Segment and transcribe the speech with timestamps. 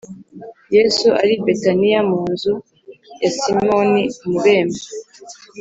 [0.75, 2.53] Yesu ari i Betaniya mu nzu
[3.21, 4.81] ya Simoni umubembe,